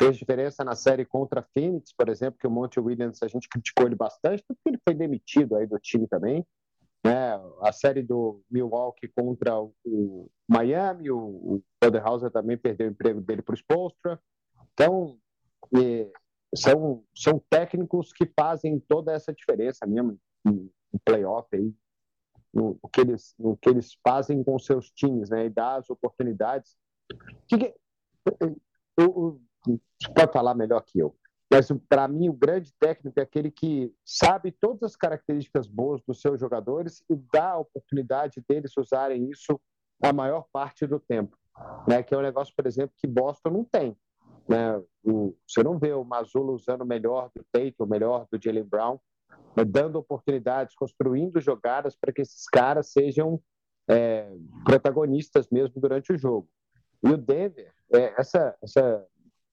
[0.00, 3.48] Fez diferença na série contra a Phoenix, por exemplo, que o Monte Williams a gente
[3.48, 6.46] criticou ele bastante, porque ele foi demitido aí do time também.
[7.04, 7.34] Né?
[7.60, 13.42] A série do Milwaukee contra o Miami, o, o Poderhauser também perdeu o emprego dele
[13.42, 14.20] para o Spolstra.
[14.72, 15.18] Então,
[16.54, 20.70] são, são técnicos que fazem toda essa diferença mesmo no
[21.04, 21.74] playoff aí,
[22.52, 25.90] no, no, que eles, no que eles fazem com seus times, né, e dar as
[25.90, 26.76] oportunidades.
[27.48, 27.74] Que, que,
[28.40, 28.60] eu,
[28.98, 31.16] eu, você pode falar melhor que eu,
[31.50, 36.20] mas para mim o grande técnico é aquele que sabe todas as características boas dos
[36.20, 39.60] seus jogadores e dá a oportunidade deles usarem isso
[40.02, 41.36] a maior parte do tempo,
[41.88, 42.02] né?
[42.02, 43.96] Que é um negócio, por exemplo, que Boston não tem.
[44.48, 44.80] Né?
[45.04, 48.64] O, você não vê o Mazzulla usando o melhor do Tate, o melhor do Jalen
[48.64, 48.98] Brown,
[49.56, 49.64] né?
[49.64, 53.40] dando oportunidades, construindo jogadas para que esses caras sejam
[53.88, 54.30] é,
[54.64, 56.48] protagonistas mesmo durante o jogo.
[57.02, 59.06] E o Denver, é, essa, essa,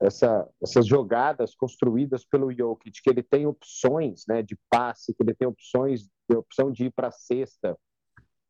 [0.03, 5.33] essa, essas jogadas construídas pelo Jokic, que ele tem opções né, de passe, que ele
[5.33, 7.77] tem opções, de opção de ir para a cesta,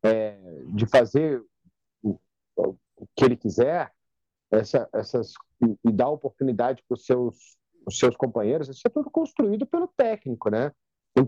[0.04, 0.38] é,
[0.74, 1.42] de fazer
[2.02, 2.18] o,
[2.56, 2.76] o
[3.16, 3.92] que ele quiser,
[4.50, 5.32] essa, essas
[5.84, 10.50] e, dar oportunidade para os seus, os seus companheiros, isso é tudo construído pelo técnico,
[10.50, 10.72] né?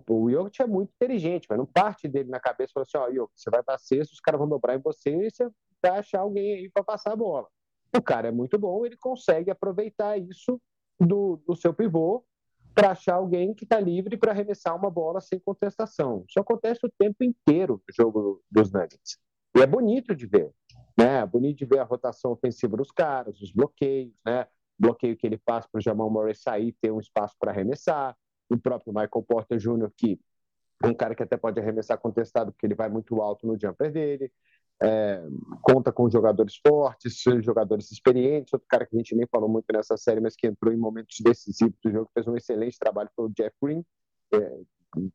[0.08, 3.24] O Jokic é muito inteligente, mas não parte dele na cabeça e fala assim, ó,
[3.24, 5.48] oh, você vai para sexto, os caras vão dobrar em você e você
[5.80, 7.46] vai achar alguém aí para passar a bola.
[7.94, 10.60] O cara é muito bom, ele consegue aproveitar isso
[10.98, 12.24] do, do seu pivô
[12.74, 16.24] para achar alguém que está livre para arremessar uma bola sem contestação.
[16.28, 19.18] Isso acontece o tempo inteiro no jogo dos Nuggets.
[19.56, 20.52] E é bonito de ver.
[20.98, 21.24] Né?
[21.26, 24.46] Bonito de ver a rotação ofensiva dos caras, os bloqueios, né?
[24.78, 28.14] bloqueio que ele passa para o Jamal Murray sair, ter um espaço para arremessar.
[28.48, 30.20] O próprio Michael Porter Jr., que
[30.82, 33.90] é um cara que até pode arremessar contestado, porque ele vai muito alto no jumper
[33.90, 34.30] dele.
[34.82, 35.22] É,
[35.62, 38.52] conta com jogadores fortes, jogadores experientes.
[38.52, 41.16] Outro cara que a gente nem falou muito nessa série, mas que entrou em momentos
[41.20, 43.84] decisivos do jogo, fez um excelente trabalho, foi o Jeff Green.
[44.34, 44.60] É,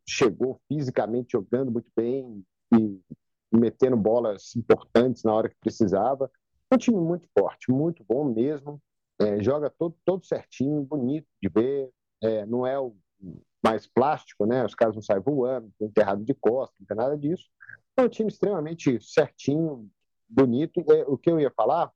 [0.08, 2.44] chegou fisicamente jogando muito bem
[2.74, 3.00] e
[3.52, 6.32] metendo bolas importantes na hora que precisava.
[6.72, 8.82] Um time muito forte, muito bom mesmo.
[9.20, 11.90] É, joga todo, todo certinho, bonito de ver.
[12.24, 12.96] É, não é o
[13.64, 14.66] mais plástico, né?
[14.66, 17.46] Os caras não saem voando, enterrado de costas, não tem nada disso.
[17.98, 19.90] É um time extremamente certinho,
[20.28, 20.84] bonito.
[20.92, 21.92] É, o que eu ia falar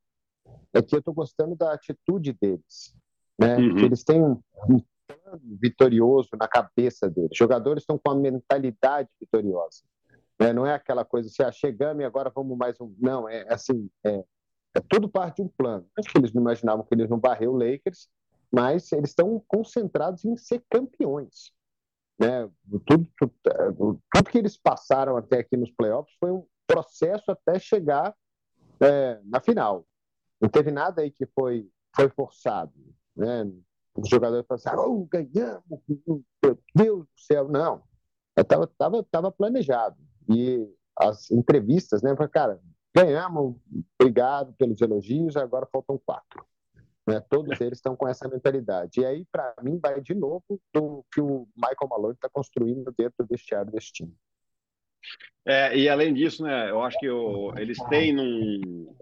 [0.74, 2.96] é que eu estou gostando da atitude deles.
[3.40, 3.58] Né?
[3.58, 3.80] Uhum.
[3.80, 7.32] Eles têm um, um plano vitorioso na cabeça deles.
[7.32, 9.84] Os jogadores estão com a mentalidade vitoriosa.
[10.40, 10.54] Né?
[10.54, 12.94] Não é aquela coisa assim, ah, chegamos e agora vamos mais um.
[13.00, 14.24] Não, é assim, é,
[14.76, 15.88] é tudo parte de um plano.
[15.98, 18.10] Acho que eles não imaginavam que eles não barrer o Lakers,
[18.52, 21.54] mas eles estão concentrados em ser campeões.
[22.20, 22.50] Né?
[22.86, 28.16] Tudo, tudo, tudo, que eles passaram até aqui nos playoffs foi um processo até chegar
[28.80, 29.86] é, na final.
[30.40, 32.74] Não teve nada aí que foi, foi forçado.
[33.16, 33.52] Né?
[33.96, 35.82] Os jogadores pensaram, oh, ganhamos,
[36.44, 37.48] meu Deus do céu.
[37.48, 37.84] Não,
[38.38, 39.98] estava tava, tava planejado.
[40.30, 42.16] E as entrevistas, né?
[42.32, 42.60] Cara,
[42.96, 43.58] Ganhamos,
[44.00, 46.46] obrigado pelos elogios, agora faltam quatro.
[47.08, 47.20] Né?
[47.30, 49.02] Todos eles estão com essa mentalidade.
[49.02, 53.16] E aí, para mim, vai de novo do que o Michael Malone está construindo dentro
[53.20, 54.14] do vestiário desse time.
[55.46, 57.08] É, e além disso, né, eu acho que
[57.62, 58.96] eles têm num.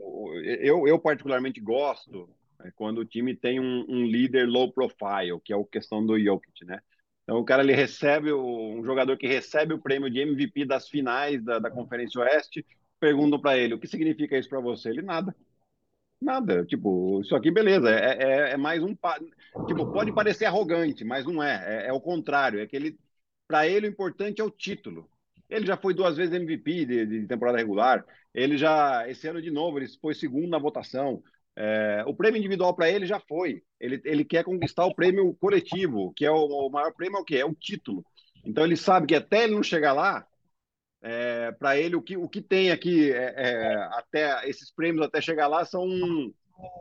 [0.59, 5.53] Eu, eu particularmente gosto né, quando o time tem um, um, líder low profile, que
[5.53, 6.81] é a questão do Jokic, né?
[7.23, 11.41] Então o cara ele recebe um jogador que recebe o prêmio de MVP das finais
[11.41, 12.65] da, da Conferência Oeste
[12.99, 14.89] perguntam para ele o que significa isso para você.
[14.89, 15.35] Ele nada.
[16.23, 16.65] Nada.
[16.65, 17.89] Tipo, isso aqui, beleza.
[17.89, 18.95] É, é, é mais um.
[19.67, 21.85] Tipo, pode parecer arrogante, mas não é.
[21.85, 22.59] É, é o contrário.
[22.59, 22.97] É que ele.
[23.47, 25.09] Para ele, o importante é o título.
[25.49, 28.05] Ele já foi duas vezes MVP de, de temporada regular.
[28.33, 29.07] Ele já.
[29.09, 31.21] Esse ano, de novo, ele foi segundo na votação.
[31.55, 33.61] É, o prêmio individual para ele já foi.
[33.79, 36.35] Ele, ele quer conquistar o prêmio coletivo, que é o,
[36.67, 37.37] o maior prêmio é o quê?
[37.37, 38.03] É o título.
[38.45, 40.25] Então ele sabe que até ele não chegar lá,
[41.03, 45.19] é, para ele, o que, o que tem aqui, é, é, até esses prêmios até
[45.19, 45.85] chegar lá, são,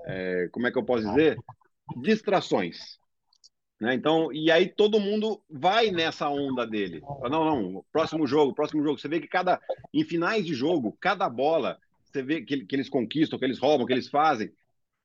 [0.06, 1.36] é, como é que eu posso dizer?
[2.00, 2.98] Distrações.
[3.80, 3.94] Né?
[3.94, 7.02] Então, e aí todo mundo vai nessa onda dele.
[7.28, 8.96] Não, não, próximo jogo, próximo jogo.
[8.96, 9.60] Você vê que cada,
[9.92, 13.84] em finais de jogo, cada bola, você vê que, que eles conquistam, que eles roubam,
[13.84, 14.52] que eles fazem,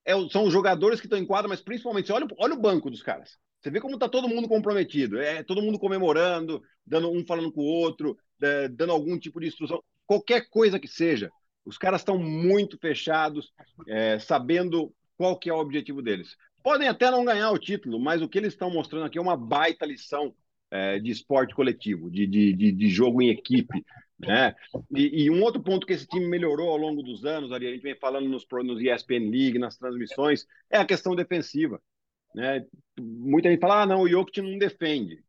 [0.05, 3.01] é, são os jogadores que estão em quadra, mas principalmente, olha, olha o banco dos
[3.01, 3.35] caras.
[3.59, 7.61] Você vê como está todo mundo comprometido, é todo mundo comemorando, dando um falando com
[7.61, 11.31] o outro, é, dando algum tipo de instrução, qualquer coisa que seja.
[11.65, 13.51] Os caras estão muito fechados,
[13.87, 16.37] é, sabendo qual que é o objetivo deles.
[16.63, 19.35] Podem até não ganhar o título, mas o que eles estão mostrando aqui é uma
[19.35, 20.33] baita lição
[20.71, 23.85] é, de esporte coletivo, de, de, de, de jogo em equipe.
[24.19, 24.55] Né?
[24.95, 27.71] E, e, um outro ponto que esse time melhorou ao longo dos anos, ali, a
[27.71, 31.81] gente vem falando nos, nos ESPN League, nas transmissões, é a questão defensiva.
[32.33, 32.65] Né?
[32.99, 35.23] Muita gente fala, ah, não, o Jokic não defende.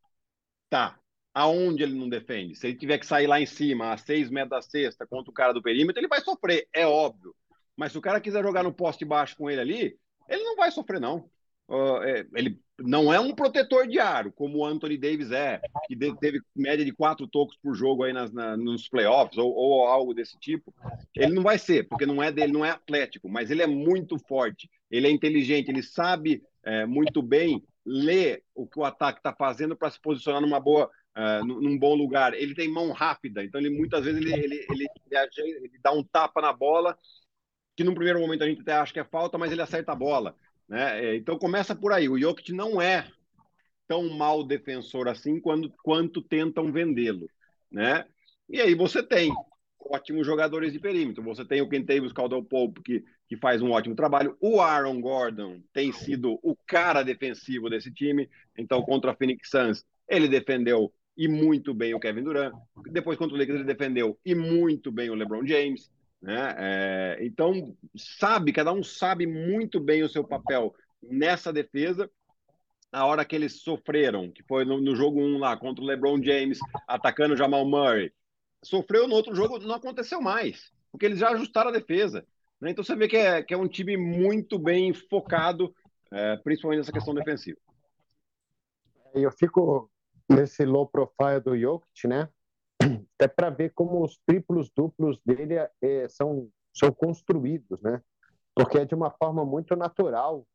[0.70, 0.98] Tá,
[1.34, 2.54] aonde ele não defende.
[2.54, 5.34] Se ele tiver que sair lá em cima, a seis metros da cesta, contra o
[5.34, 7.34] cara do perímetro, ele vai sofrer, é óbvio.
[7.76, 10.70] Mas se o cara quiser jogar no poste baixo com ele ali, ele não vai
[10.70, 11.30] sofrer, não.
[11.68, 15.94] Uh, é, ele não é um protetor de aro, como o Anthony Davis é, que
[16.18, 20.14] teve média de quatro tocos por jogo aí nas, na, nos playoffs, ou, ou, algo
[20.14, 20.72] desse tipo.
[21.14, 24.18] Ele não vai ser, porque não é dele, não é atlético, mas ele é muito
[24.18, 29.34] forte, ele é inteligente, ele sabe é, muito bem ler o que o ataque está
[29.34, 32.32] fazendo para se posicionar numa boa uh, num bom lugar.
[32.34, 34.86] Ele tem mão rápida, então ele muitas vezes ele, ele, ele,
[35.36, 36.96] ele, dá um tapa na bola,
[37.76, 39.96] que no primeiro momento a gente até acha que é falta, mas ele acerta a
[39.96, 40.34] bola.
[40.68, 41.04] Né?
[41.04, 42.08] É, então começa por aí.
[42.08, 43.10] O Jokic não é
[43.86, 47.28] tão mal defensor assim quando, quanto tentam vendê-lo.
[47.70, 48.04] Né?
[48.48, 49.32] E aí você tem
[49.80, 51.22] ótimos jogadores de perímetro.
[51.22, 54.36] Você tem o Kentavious Caldwell Pope, que, que faz um ótimo trabalho.
[54.40, 58.28] O Aaron Gordon tem sido o cara defensivo desse time.
[58.56, 62.54] Então, contra a Phoenix Suns, ele defendeu e muito bem o Kevin Durant.
[62.92, 65.90] Depois, contra o Lakers, ele defendeu e muito bem o LeBron James.
[66.22, 66.54] Né?
[66.56, 72.08] É, então, sabe, cada um sabe muito bem o seu papel nessa defesa.
[72.92, 76.22] A hora que eles sofreram, que foi no, no jogo 1 lá, contra o LeBron
[76.22, 78.12] James, atacando o Jamal Murray,
[78.62, 82.24] sofreu no outro jogo, não aconteceu mais, porque eles já ajustaram a defesa.
[82.60, 82.70] Né?
[82.70, 85.74] Então, você vê que é, que é um time muito bem focado,
[86.12, 87.58] é, principalmente nessa questão defensiva.
[89.14, 89.90] Eu fico
[90.28, 92.28] nesse low profile do Jokic, né?
[93.18, 98.02] Até para ver como os triplos duplos dele é, são são construídos, né?
[98.54, 100.46] Porque é de uma forma muito natural,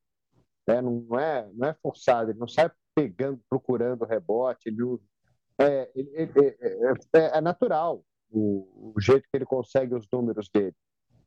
[0.67, 0.81] né?
[0.81, 4.99] não, é, não é forçado, ele não sai pegando, procurando rebote, ele,
[5.59, 10.49] é, ele, ele, é, é, é, natural o, o jeito que ele consegue os números
[10.49, 10.75] dele.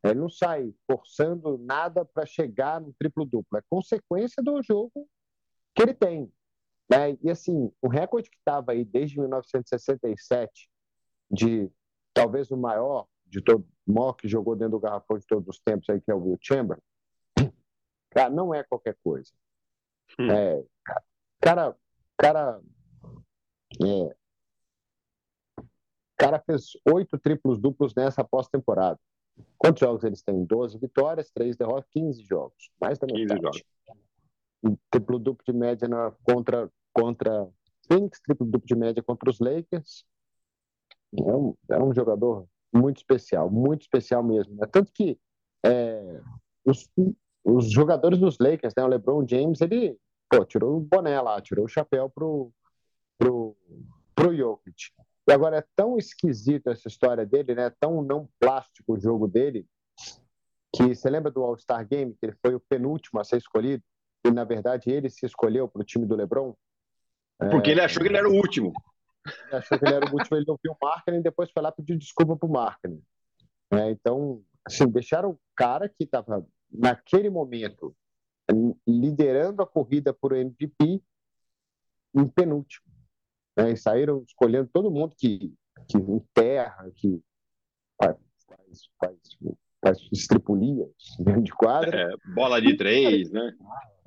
[0.03, 3.57] Ele não sai forçando nada para chegar no triplo-duplo.
[3.57, 5.07] É consequência do jogo
[5.75, 6.31] que ele tem.
[6.89, 7.17] Né?
[7.21, 10.69] E assim, o recorde que estava aí desde 1967,
[11.29, 11.69] de
[12.13, 15.89] talvez o maior de todo, maior que jogou dentro do garrafão de todos os tempos
[15.89, 16.81] aí, que é o Will Chamberlain,
[18.11, 19.31] cara, não é qualquer coisa.
[20.17, 20.31] Hum.
[20.31, 20.63] É,
[21.41, 21.75] cara,
[22.17, 22.61] cara,
[23.83, 24.15] é,
[26.17, 28.99] cara fez oito triplos duplos nessa pós-temporada.
[29.57, 30.43] Quantos jogos eles têm?
[30.43, 32.71] 12 vitórias, 3 derrotas, 15 jogos.
[32.81, 33.27] Mais da metade.
[33.27, 33.63] 15 jogos.
[34.89, 37.47] Triplo duplo de média na, contra, contra
[37.87, 40.05] Phoenix, triplo duplo de média contra os Lakers.
[41.15, 44.55] É um, é um jogador muito especial, muito especial mesmo.
[44.55, 44.67] Né?
[44.71, 45.17] Tanto que
[45.65, 46.21] é,
[46.65, 46.89] os,
[47.43, 49.97] os jogadores dos Lakers, né, o LeBron James, ele
[50.29, 52.51] pô, tirou o boné lá, tirou o chapéu pro,
[53.17, 53.55] pro,
[54.13, 54.91] pro Jokic.
[55.27, 57.69] E agora é tão esquisito essa história dele, né?
[57.81, 59.65] Tão não plástico o jogo dele,
[60.73, 63.83] que você lembra do All-Star Game, que ele foi o penúltimo a ser escolhido,
[64.31, 66.55] na verdade ele se escolheu para o time do LeBron?
[67.51, 67.73] Porque é...
[67.73, 68.73] ele achou que ele era o último.
[69.25, 71.71] Ele achou que ele era o último, ele ouviu o Marketing e depois foi lá
[71.71, 73.01] pedir desculpa para o Marketing.
[73.71, 77.95] É, então, assim, deixaram o cara que estava naquele momento
[78.87, 81.01] liderando a corrida por MVP
[82.15, 82.85] em penúltimo.
[83.57, 83.71] Né?
[83.71, 85.53] E saíram escolhendo todo mundo que,
[85.87, 87.21] que enterra, que
[88.01, 89.17] faz, faz, faz,
[89.83, 92.13] faz estripulias de quadra.
[92.13, 93.53] É, bola de três, né?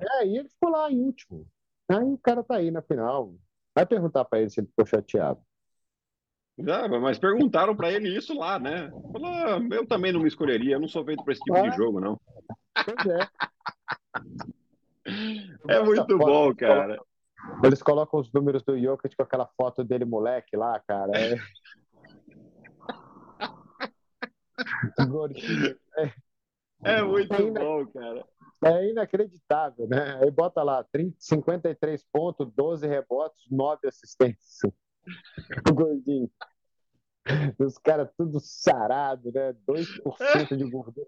[0.01, 1.47] É, e ele ficou lá em último.
[1.89, 3.35] Aí o cara tá aí na final.
[3.75, 5.39] Vai perguntar para ele se ele ficou chateado.
[6.57, 8.89] Já, mas perguntaram para ele isso lá, né?
[9.11, 11.69] Falou, ah, eu também não me escolheria, eu não sou feito para esse tipo ah,
[11.69, 12.19] de jogo, não.
[12.73, 13.27] Pois é.
[15.69, 16.99] é muito bom, cara.
[17.63, 21.11] Eles colocam os números do Jokic com aquela foto dele moleque lá, cara.
[21.17, 21.33] É...
[26.85, 28.23] é, é muito é bom, cara.
[28.63, 30.19] É inacreditável, né?
[30.21, 34.71] Aí bota lá 30, 53 pontos, 12 rebotes, 9 assistências.
[35.69, 36.29] O gordinho.
[37.57, 39.53] Os caras tudo sarado, né?
[39.67, 41.07] 2% de gordura.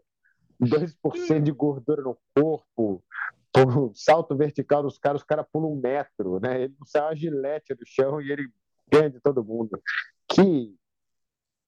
[0.59, 3.03] 2% de gordura no corpo,
[3.55, 6.63] o salto vertical dos caras, os caras pulam um metro, né?
[6.63, 8.47] Ele não sai uma gilete do chão e ele
[8.91, 9.79] ganha de todo mundo.
[10.27, 10.75] Que,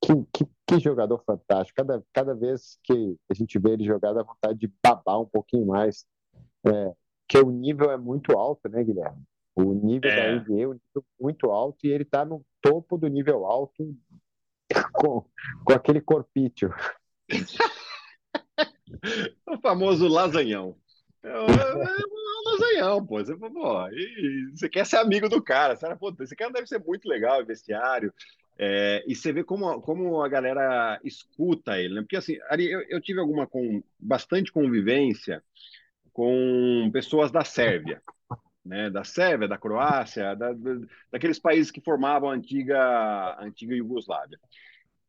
[0.05, 1.75] que, que, que, jogador fantástico.
[1.75, 5.65] Cada, cada vez que a gente vê ele jogar, dá vontade de babar um pouquinho
[5.65, 6.05] mais.
[6.67, 6.93] É,
[7.27, 9.23] que o nível é muito alto, né, Guilherme?
[9.55, 10.15] O nível é.
[10.15, 13.95] da NBA é um nível muito alto e ele está no topo do nível alto
[14.93, 15.25] com,
[15.63, 16.71] com aquele corpício.
[19.47, 20.77] o famoso lasanhão.
[21.23, 23.23] É, é, um lasanhão, pô.
[23.23, 23.49] Você, pô,
[24.53, 25.75] você quer ser amigo do cara.
[25.75, 28.13] Você, pô, esse cara deve ser muito legal, vestiário.
[28.57, 32.01] É, e você vê como, como a galera escuta ele, né?
[32.01, 35.43] Porque assim, Ari, eu, eu tive alguma com bastante convivência
[36.13, 38.01] com pessoas da Sérvia,
[38.63, 38.89] né?
[38.89, 40.53] Da Sérvia, da Croácia, da,
[41.11, 44.39] daqueles países que formavam a antiga, a antiga Iugoslávia.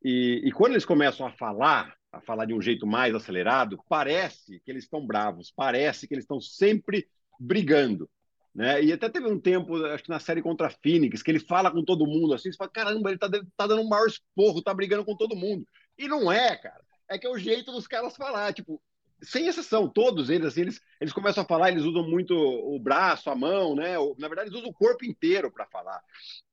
[0.03, 4.61] E, e quando eles começam a falar a falar de um jeito mais acelerado, parece
[4.61, 7.07] que eles estão bravos, parece que eles estão sempre
[7.39, 8.09] brigando.
[8.57, 8.85] Né?
[8.85, 11.71] E até teve um tempo, acho que na série contra a Phoenix, que ele fala
[11.71, 14.73] com todo mundo assim, você fala, caramba, ele tá, tá dando um maior esporro, tá
[14.73, 15.69] brigando com todo mundo.
[15.99, 16.81] E não é, cara.
[17.07, 18.83] É que é o jeito dos caras falar, tipo,
[19.23, 23.29] sem exceção, todos eles, assim, eles, eles começam a falar, eles usam muito o braço,
[23.29, 23.93] a mão, né?
[24.19, 26.03] Na verdade, eles usam o corpo inteiro para falar.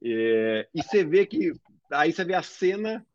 [0.02, 1.54] E, e você vê que
[1.90, 3.06] aí você vê a cena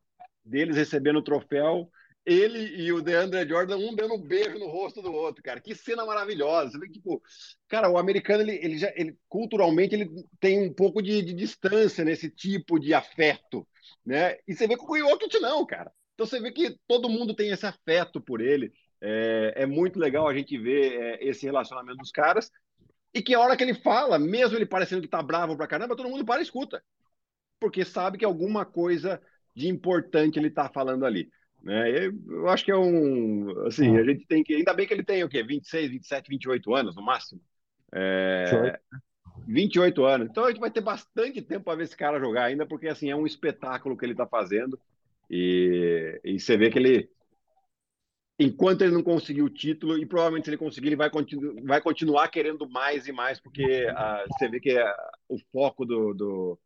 [0.42, 1.90] deles recebendo o troféu
[2.28, 5.60] ele e o DeAndre Jordan, um dando um beijo no rosto do outro, cara.
[5.60, 6.72] Que cena maravilhosa.
[6.72, 7.22] Você vê que, tipo,
[7.66, 12.04] cara, o americano, ele, ele já, ele, culturalmente, ele tem um pouco de, de distância
[12.04, 13.66] nesse tipo de afeto,
[14.04, 14.36] né?
[14.46, 15.90] E você vê com o Jokic não, cara.
[16.14, 18.72] Então você vê que todo mundo tem esse afeto por ele.
[19.00, 22.50] É, é muito legal a gente ver é, esse relacionamento dos caras.
[23.14, 25.96] E que a hora que ele fala, mesmo ele parecendo que tá bravo pra caramba,
[25.96, 26.82] todo mundo para e escuta.
[27.58, 29.20] Porque sabe que alguma coisa
[29.56, 31.30] de importante ele tá falando ali.
[31.62, 32.06] Né?
[32.06, 33.66] Eu acho que é um.
[33.66, 34.54] Assim, a gente tem que.
[34.54, 35.42] Ainda bem que ele tem o quê?
[35.42, 37.40] 26, 27, 28 anos no máximo.
[37.92, 38.78] É,
[39.46, 40.28] 28 anos.
[40.30, 43.10] Então a gente vai ter bastante tempo para ver esse cara jogar ainda, porque assim,
[43.10, 44.78] é um espetáculo que ele está fazendo.
[45.30, 47.10] E, e você vê que ele.
[48.40, 51.80] Enquanto ele não conseguir o título, e provavelmente se ele conseguir, ele vai, continu vai
[51.80, 54.94] continuar querendo mais e mais, porque uh, você vê que uh,
[55.28, 56.58] o foco do, do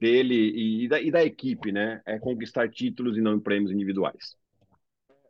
[0.00, 2.00] dele e da, e da, equipe, né?
[2.06, 4.36] É conquistar títulos e não prêmios individuais.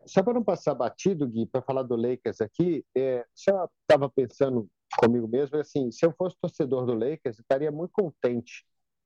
[0.07, 4.69] só para não passar batido, Gui, para falar do Lakers aqui, é, só estava pensando
[4.97, 8.64] comigo mesmo, assim, se eu fosse torcedor do Lakers, eu estaria muito contente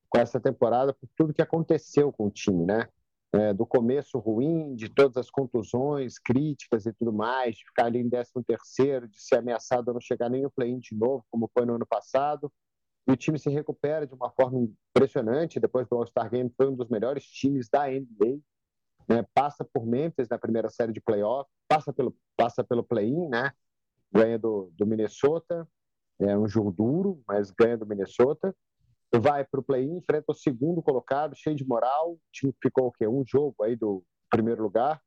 [0.09, 2.87] com essa temporada por tudo que aconteceu com o time, né?
[3.35, 7.97] É, do começo ruim, de todas as contusões, críticas e tudo mais, de ficar ali
[7.97, 11.49] em 13 terceiro, de ser ameaçado a não chegar nem no play-in de novo, como
[11.51, 12.51] foi no ano passado.
[13.07, 15.59] E o time se recupera de uma forma impressionante.
[15.59, 18.39] Depois do All-Star Game, foi um dos melhores times da NBA.
[19.07, 19.25] Né?
[19.33, 23.51] Passa por Memphis na primeira série de playoff, passa pelo, passa pelo play-in, né?
[24.11, 25.67] ganha do, do Minnesota.
[26.19, 28.55] É um jogo duro, mas ganha do Minnesota
[29.19, 32.13] vai para o play-in, enfrenta o segundo colocado, cheio de moral.
[32.13, 33.07] O time ficou o quê?
[33.07, 35.01] Um jogo aí do primeiro lugar.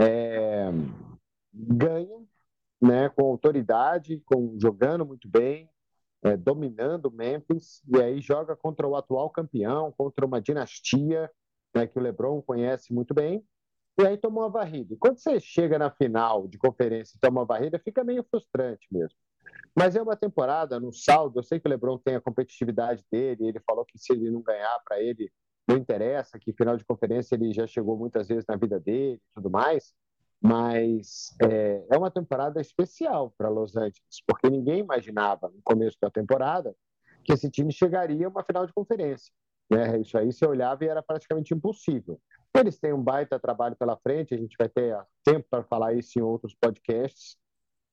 [0.00, 0.70] É,
[1.52, 2.24] ganha
[2.80, 5.68] né, com autoridade, com, jogando muito bem,
[6.22, 11.30] é, dominando Memphis, e aí joga contra o atual campeão, contra uma dinastia
[11.74, 13.44] né, que o LeBron conhece muito bem,
[14.00, 14.94] e aí tomou uma varrida.
[14.94, 18.86] E quando você chega na final de conferência e toma uma varrida, fica meio frustrante
[18.90, 19.16] mesmo.
[19.74, 23.48] Mas é uma temporada, no saldo, eu sei que o LeBron tem a competitividade dele,
[23.48, 25.30] ele falou que se ele não ganhar para ele,
[25.66, 29.34] não interessa, que final de conferência ele já chegou muitas vezes na vida dele e
[29.34, 29.94] tudo mais,
[30.42, 36.10] mas é, é uma temporada especial para Los Angeles, porque ninguém imaginava no começo da
[36.10, 36.74] temporada
[37.24, 39.32] que esse time chegaria a uma final de conferência.
[39.70, 40.00] Né?
[40.00, 42.20] Isso aí você olhava e era praticamente impossível.
[42.54, 46.18] Eles têm um baita trabalho pela frente, a gente vai ter tempo para falar isso
[46.18, 47.36] em outros podcasts,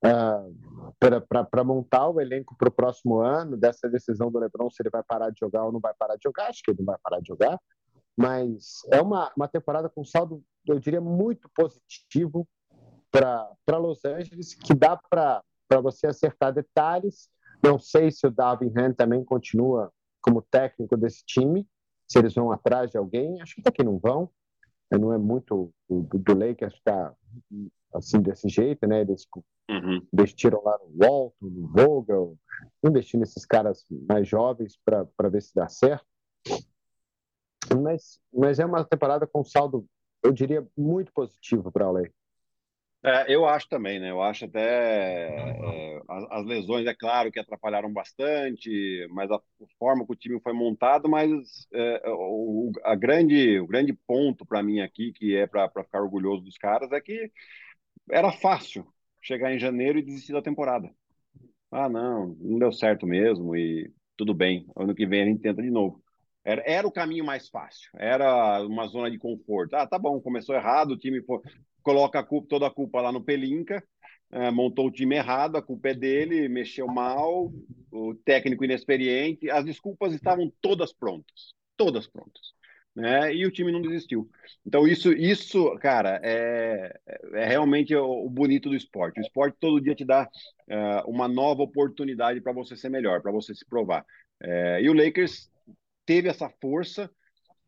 [0.04, 4.89] uh, para montar o elenco para o próximo ano, dessa decisão do Lebron, se ele
[4.89, 6.97] vai parar de jogar ou não vai parar de jogar, acho que ele não vai
[7.02, 7.60] parar de jogar,
[8.18, 12.48] mas é uma, uma temporada com saldo, eu diria, muito positivo
[13.12, 15.44] para Los Angeles, que dá para
[15.82, 17.30] você acertar detalhes.
[17.64, 19.92] Não sei se o Darvin Ham também continua
[20.22, 21.68] como técnico desse time,
[22.08, 24.30] se eles vão atrás de alguém, acho que até que não vão.
[24.92, 27.14] Não é muito do, do Lakers ficar
[27.94, 29.02] assim desse jeito, né?
[29.02, 29.28] Eles
[29.70, 30.02] Uhum.
[30.12, 32.38] Investiram lá no Walton, no Vogel,
[32.84, 36.06] investir nesses caras mais jovens para ver se dá certo.
[37.80, 39.86] Mas, mas é uma temporada com saldo,
[40.24, 42.12] eu diria, muito positivo para a Lei.
[43.02, 44.12] É, eu acho também, né?
[44.12, 49.40] Eu acho até é, as, as, lesões, é claro que atrapalharam bastante, mas a,
[49.78, 54.62] forma que o time foi montado, mas é, o, a grande, o grande ponto para
[54.62, 57.32] mim aqui, que é para ficar orgulhoso dos caras, é que
[58.12, 58.86] era fácil
[59.22, 60.94] chegar em janeiro e desistir da temporada.
[61.72, 65.62] Ah, não, não deu certo mesmo e tudo bem, ano que vem a gente tenta
[65.62, 66.04] de novo.
[66.44, 69.76] Era, era o caminho mais fácil, era uma zona de conforto.
[69.76, 71.22] Ah, tá bom, começou errado, o time
[71.82, 73.84] coloca a culpa, toda a culpa lá no Pelinca,
[74.32, 77.52] é, montou o time errado, a culpa é dele, mexeu mal,
[77.92, 82.54] o técnico inexperiente, as desculpas estavam todas prontas, todas prontas
[83.00, 83.34] né?
[83.34, 84.30] E o time não desistiu.
[84.66, 87.00] Então, isso, isso cara, é,
[87.34, 89.20] é realmente o, bonito do esporte.
[89.20, 90.28] O esporte todo dia te dá
[90.70, 94.06] uh, uma nova oportunidade para você ser melhor, para você se provar.
[94.42, 95.50] É, e o Lakers
[96.10, 97.07] teve essa força.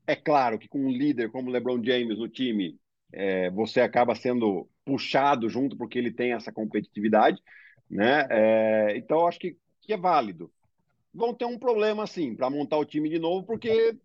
[0.07, 2.75] É claro que com um líder como LeBron James no time,
[3.13, 7.39] é, você acaba sendo puxado junto porque ele tem essa competitividade,
[7.87, 8.25] né?
[8.31, 10.51] É, então, acho que, que é válido.
[11.13, 13.95] Vão ter um problema, sim, para montar o time de novo, porque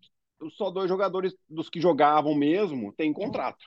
[0.51, 3.65] só dois jogadores dos que jogavam mesmo têm contrato.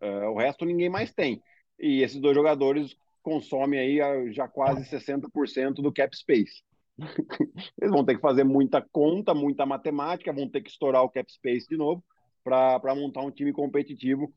[0.00, 1.42] Uh, o resto ninguém mais tem.
[1.78, 6.62] E esses dois jogadores consomem aí já quase 60% do cap space.
[7.80, 11.30] Eles vão ter que fazer muita conta, muita matemática, vão ter que estourar o cap
[11.30, 12.04] space de novo
[12.42, 14.32] para montar um time competitivo,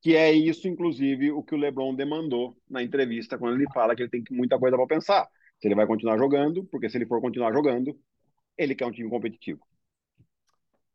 [0.00, 4.02] que é isso, inclusive, o que o LeBron demandou na entrevista, quando ele fala que
[4.02, 5.28] ele tem muita coisa para pensar.
[5.60, 7.98] Se ele vai continuar jogando, porque se ele for continuar jogando,
[8.56, 9.60] ele quer um time competitivo.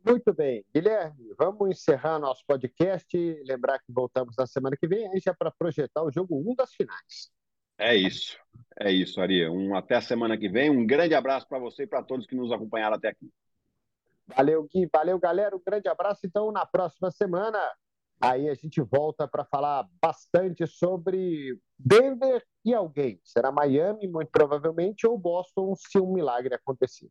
[0.06, 0.66] Muito bem.
[0.74, 3.18] Guilherme, vamos encerrar nosso podcast.
[3.46, 6.74] Lembrar que voltamos na semana que vem, aí já para projetar o jogo 1 das
[6.74, 7.30] finais.
[7.78, 8.38] É isso.
[8.80, 9.48] É isso, Ari.
[9.48, 10.70] Um, até a semana que vem.
[10.70, 13.30] Um grande abraço para você e para todos que nos acompanharam até aqui.
[14.28, 14.90] Valeu, Gui.
[14.92, 15.56] Valeu, galera.
[15.56, 16.26] Um grande abraço.
[16.26, 17.60] Então, na próxima semana,
[18.20, 23.20] aí a gente volta para falar bastante sobre Denver e alguém.
[23.24, 27.10] Será Miami, muito provavelmente, ou Boston, se um milagre acontecer.